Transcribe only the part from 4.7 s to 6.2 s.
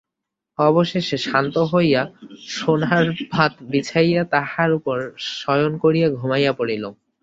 উপর শয়ন করিয়া